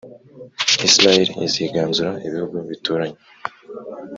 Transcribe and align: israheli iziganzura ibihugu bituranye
israheli 0.87 1.33
iziganzura 1.47 2.11
ibihugu 2.27 2.57
bituranye 2.69 3.17